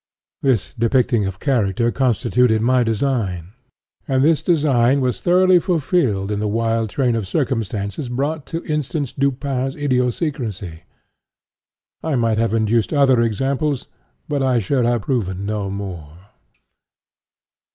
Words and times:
This 0.41 0.73
depicting 0.73 1.27
of 1.27 1.39
character 1.39 1.91
constituted 1.91 2.59
my 2.63 2.81
design; 2.83 3.53
and 4.07 4.23
this 4.23 4.41
design 4.41 4.99
was 4.99 5.21
thoroughly 5.21 5.59
fulfilled 5.59 6.31
in 6.31 6.39
the 6.39 6.47
wild 6.47 6.89
train 6.89 7.15
of 7.15 7.27
circumstances 7.27 8.09
brought 8.09 8.47
to 8.47 8.65
instance 8.65 9.11
Dupin's 9.11 9.75
idiosyncrasy. 9.75 10.85
I 12.03 12.15
might 12.15 12.39
have 12.39 12.55
adduced 12.55 12.91
other 12.91 13.21
examples, 13.21 13.89
but 14.27 14.41
I 14.41 14.57
should 14.57 14.85
have 14.85 15.03
proven 15.03 15.45
no 15.45 15.69
more. 15.69 16.17